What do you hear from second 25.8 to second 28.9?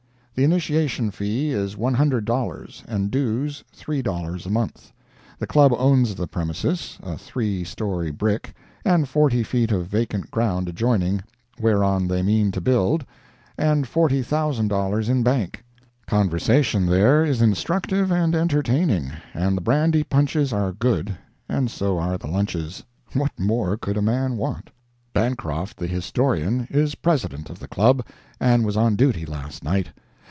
historian, is President of the Club, and was